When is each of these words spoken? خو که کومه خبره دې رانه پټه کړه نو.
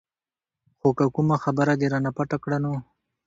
خو 0.79 0.89
که 0.97 1.05
کومه 1.15 1.35
خبره 1.43 1.73
دې 1.79 1.87
رانه 1.91 2.11
پټه 2.17 2.37
کړه 2.43 2.57
نو. 2.63 2.73